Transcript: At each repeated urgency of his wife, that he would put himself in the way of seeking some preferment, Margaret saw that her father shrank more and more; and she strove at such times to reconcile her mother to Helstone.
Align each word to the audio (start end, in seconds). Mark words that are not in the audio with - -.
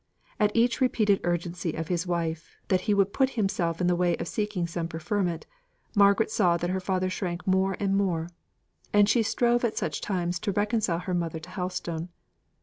At 0.39 0.49
each 0.55 0.81
repeated 0.81 1.19
urgency 1.23 1.73
of 1.75 1.89
his 1.89 2.07
wife, 2.07 2.55
that 2.69 2.81
he 2.89 2.93
would 2.95 3.13
put 3.13 3.29
himself 3.37 3.79
in 3.79 3.85
the 3.85 3.95
way 3.95 4.17
of 4.17 4.27
seeking 4.27 4.65
some 4.65 4.87
preferment, 4.87 5.45
Margaret 5.95 6.31
saw 6.31 6.57
that 6.57 6.71
her 6.71 6.79
father 6.79 7.07
shrank 7.07 7.45
more 7.45 7.77
and 7.79 7.95
more; 7.95 8.27
and 8.91 9.07
she 9.07 9.21
strove 9.21 9.63
at 9.63 9.77
such 9.77 10.01
times 10.01 10.39
to 10.39 10.51
reconcile 10.53 10.97
her 11.05 11.13
mother 11.13 11.37
to 11.37 11.49
Helstone. 11.51 12.09